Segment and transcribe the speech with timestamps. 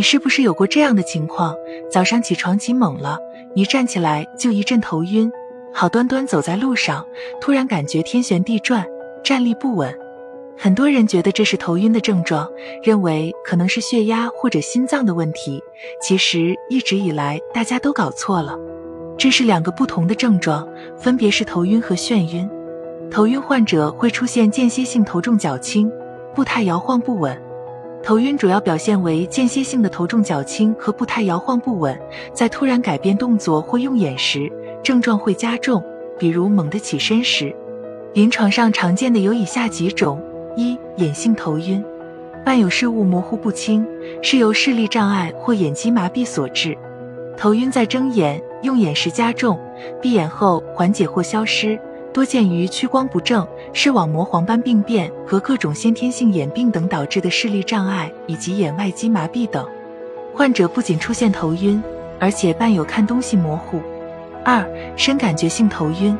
[0.00, 1.54] 你是不是有过这样的情况？
[1.90, 3.18] 早上起床起猛了，
[3.54, 5.30] 一站起来就一阵头晕，
[5.74, 7.06] 好端端走在路上，
[7.38, 8.82] 突然感觉天旋地转，
[9.22, 9.94] 站立不稳。
[10.56, 12.50] 很多人觉得这是头晕的症状，
[12.82, 15.62] 认为可能是血压或者心脏的问题。
[16.00, 18.56] 其实一直以来大家都搞错了，
[19.18, 22.48] 这是两个不同的症状，分别是头晕和眩晕。
[23.10, 25.92] 头晕患者会出现间歇性头重脚轻、
[26.34, 27.38] 步态摇晃不稳。
[28.02, 31.98] 头晕主要表现为间歇性的头重脚轻和步态摇晃不稳，
[32.32, 34.50] 在突然改变动作或用眼时，
[34.82, 35.82] 症状会加重，
[36.18, 37.54] 比如猛地起身时。
[38.14, 40.20] 临床上常见的有以下几种。
[40.56, 41.82] 一眼性头晕，
[42.44, 43.86] 伴有视物模糊不清，
[44.20, 46.76] 是由视力障碍或眼肌麻痹所致。
[47.36, 49.58] 头晕在睁眼、用眼时加重，
[50.02, 51.78] 闭眼后缓解或消失，
[52.12, 59.66] 多见于屈光不正、视网膜黄斑病变和各种先天性眼病等导致的视力障碍以及眼外肌麻痹等。
[60.34, 61.82] 患者不仅出现头晕，
[62.18, 63.80] 而且伴有看东西模糊。
[64.44, 66.16] 二深感觉性头晕。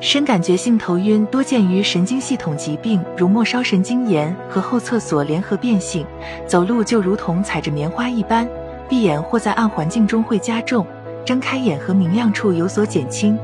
[0.00, 6.04] 深感觉性头晕多见于神经系统疾病，如末梢神经炎和后侧索联合变性。
[6.44, 8.48] 走路就如同踩着棉花一般，
[8.88, 10.84] 闭眼或在暗环境中会加重，
[11.24, 13.38] 睁开眼和明亮处有所减轻。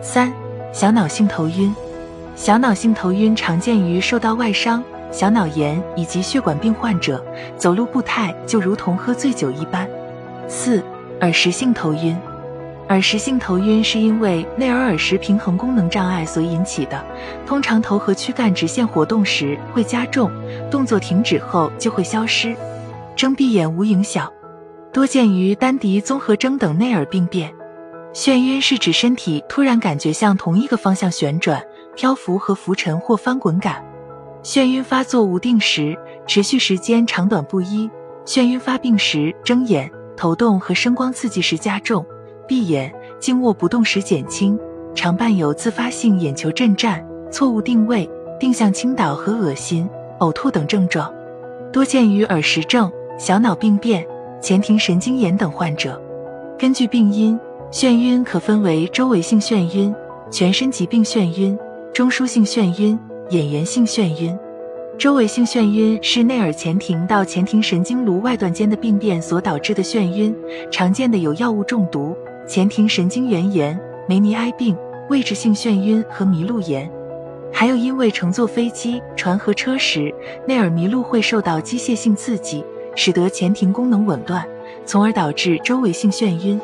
[0.00, 0.32] 三、
[0.72, 1.74] 小脑性头晕。
[2.36, 7.24] 小脑性头晕常见于受到外伤、小脑炎以及血管病患者，
[7.56, 9.88] 走路步态就如同喝醉酒一般。
[10.46, 10.84] 四、
[11.22, 12.14] 耳石性头晕。
[12.90, 17.02] 耳石性头晕是因为内耳耳石平衡功能障碍所引起的，
[17.46, 20.30] 通常头和躯干直线活动时会加重，
[20.70, 22.54] 动作停止后就会消失，
[23.16, 24.30] 睁闭眼无影响，
[24.92, 27.50] 多见于丹迪综合征等内耳病变。
[28.12, 31.60] 眩晕是指身体突然感觉向同一个方向旋转、
[31.96, 33.84] 漂浮和浮沉或翻滚感。
[34.44, 37.90] 眩晕发作无定时，持续时间长短不一。
[38.24, 42.06] 眩晕发病时，睁眼、头动和声光刺激时加重。
[42.46, 44.56] 闭眼静卧不动时减轻，
[44.94, 48.08] 常伴有自发性眼球震颤、错误定位、
[48.38, 49.88] 定向倾倒和恶心、
[50.20, 51.12] 呕吐等症状，
[51.72, 54.06] 多见于耳石症、小脑病变、
[54.40, 56.00] 前庭神经炎等患者。
[56.56, 57.38] 根据病因，
[57.72, 59.92] 眩晕可分为周围性眩晕、
[60.30, 61.58] 全身疾病眩晕、
[61.96, 62.98] 中枢性眩晕、
[63.30, 64.38] 眼源性眩晕。
[64.98, 70.36] 周围性眩晕是内耳前庭到前庭神经颅外段间的病变所导致的眩晕，
[70.70, 72.14] 常见的有药物中毒。
[72.46, 74.76] 前庭神经元炎、梅尼埃病、
[75.08, 76.86] 位置性眩晕和迷路炎，
[77.50, 80.14] 还有因为乘坐飞机、船和车时
[80.46, 82.62] 内耳迷路会受到机械性刺激，
[82.94, 84.46] 使得前庭功能紊乱，
[84.84, 86.60] 从而导致周围性眩晕。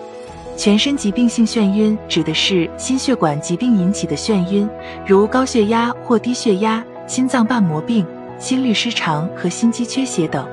[0.57, 4.69] 全身疾病性眩晕指的是心血管疾病引起的眩晕，
[5.07, 8.07] 如高血压或低血压、心脏瓣膜病、
[8.39, 10.47] 心律失常和心肌缺血等。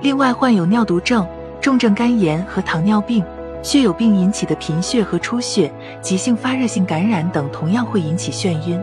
[0.00, 1.26] 另外，患有尿毒症、
[1.60, 3.24] 重症肝炎和糖尿病。
[3.62, 5.72] 血友病引起的贫血和出血、
[6.02, 8.78] 急性发热性感染等，同样会引起眩晕。